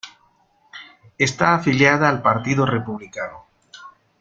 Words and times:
Está 1.19 1.53
afiliada 1.53 2.09
al 2.09 2.23
Partido 2.23 2.65
Republicano. 2.65 3.45